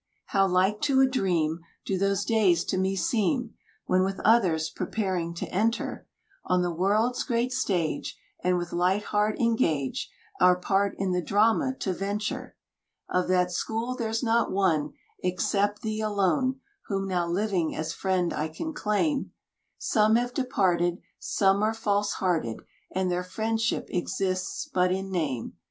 [0.33, 3.53] How like to a dream Do those days to me seem,
[3.85, 6.07] When with others preparing to enter
[6.43, 10.09] On the world's great stage, And with light heart engage
[10.39, 12.55] Our part in the drama to venture.
[13.09, 18.47] Of that school there's not one Except thee alone, Whom now living as friend I
[18.47, 19.33] can claim;
[19.77, 25.57] Some have departed, Some are false hearted, And their friendship exists but in name.